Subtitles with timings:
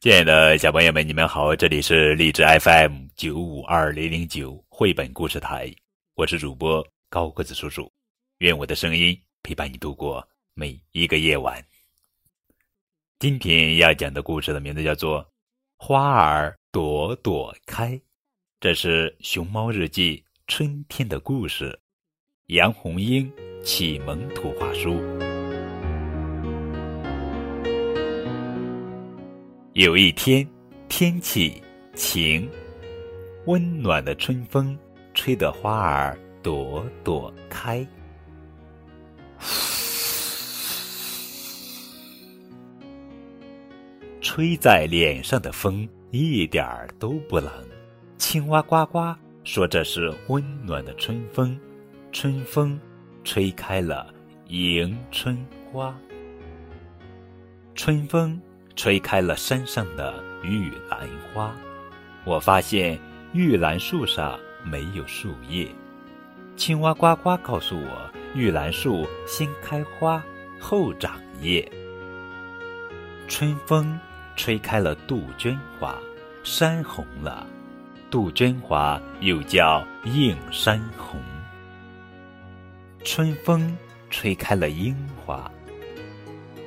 [0.00, 1.56] 亲爱的小朋友们，你们好！
[1.56, 5.74] 这里是荔枝 FM 九五二零零九绘本故事台，
[6.14, 7.90] 我是主播高个子叔叔。
[8.38, 10.24] 愿我的声音陪伴你度过
[10.54, 11.60] 每一个夜晚。
[13.18, 15.20] 今天要讲的故事的名字叫做
[15.76, 17.94] 《花儿朵朵开》，
[18.60, 21.76] 这是《熊猫日记》春天的故事，
[22.46, 23.28] 杨红樱
[23.64, 24.96] 启蒙图画书。
[29.78, 30.44] 有一天，
[30.88, 31.62] 天气
[31.94, 32.50] 晴，
[33.46, 34.76] 温暖的春风
[35.14, 37.86] 吹得花儿朵朵开。
[44.20, 47.48] 吹在脸上的风一点儿都不冷，
[48.16, 49.14] 青蛙呱呱
[49.44, 51.56] 说：“这是温暖的春风，
[52.10, 52.76] 春风
[53.22, 54.12] 吹开了
[54.48, 55.38] 迎春
[55.70, 55.96] 花，
[57.76, 58.36] 春风。”
[58.78, 61.00] 吹开了山上的玉兰
[61.34, 61.52] 花，
[62.22, 62.96] 我发现
[63.32, 65.68] 玉兰树上没有树叶。
[66.56, 70.22] 青蛙呱呱告诉我，玉兰树先开花
[70.60, 71.68] 后长叶。
[73.26, 73.98] 春风
[74.36, 75.98] 吹开了杜鹃花，
[76.44, 77.44] 山红了。
[78.08, 81.20] 杜鹃花又叫映山红。
[83.02, 83.76] 春风
[84.08, 85.50] 吹开了樱花。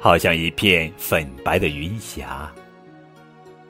[0.01, 2.51] 好像一片粉白的云霞。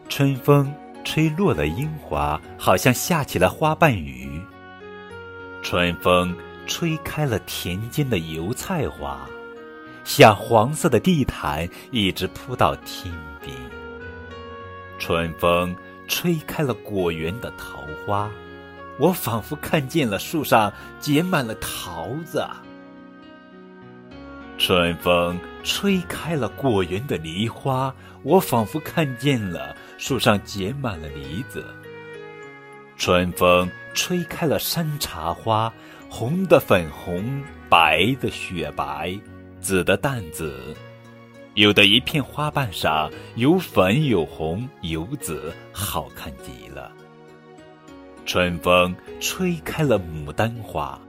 [0.08, 4.42] 春风吹落了樱花，好像下起了花瓣雨。
[5.62, 6.34] 春风
[6.66, 9.28] 吹开了田间的油菜花，
[10.06, 13.54] 像黄色的地毯，一直铺到天边。
[14.98, 15.76] 春风
[16.08, 18.32] 吹开了果园的桃花，
[18.98, 22.48] 我仿佛看见了树上结满了桃子。
[24.58, 31.66] 春风吹开了果园的梨花，我仿佛看见了树上结满了梨子。
[32.98, 35.72] 春风吹开了山茶花，
[36.10, 39.18] 红的粉红，白的雪白，
[39.60, 40.76] 紫的淡紫，
[41.54, 46.92] 有的一片花瓣上有粉有红有紫，好看极了。
[48.26, 51.00] 春风吹开了牡丹花，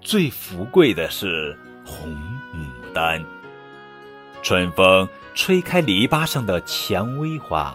[0.00, 2.10] 最富贵的是红
[2.54, 2.84] 牡。
[2.94, 3.20] 丹，
[4.44, 7.74] 春风吹开篱笆上的蔷薇花，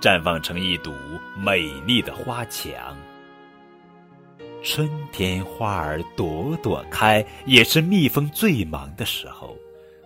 [0.00, 0.94] 绽放成一堵
[1.36, 2.72] 美丽的花墙。
[4.62, 9.56] 春天花儿朵朵开，也是蜜蜂最忙的时候。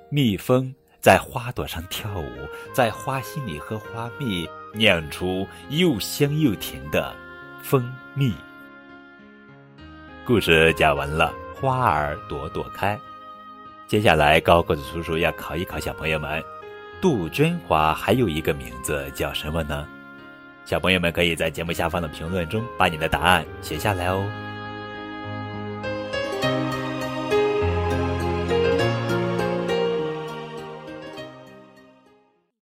[0.08, 2.32] 蜜蜂在花朵上跳舞，
[2.72, 7.14] 在花心里和花蜜酿出又香又甜的
[7.62, 8.32] 蜂蜜。
[10.24, 12.98] 故事讲完了，花儿朵朵开。
[13.86, 16.42] 接下来，高个子叔叔要考一考小朋友们：
[17.00, 19.86] 杜鹃花还有一个名字叫什么呢？
[20.64, 24.26] 小朋友们可以在节目下方的评论中把你的答案写下来哦。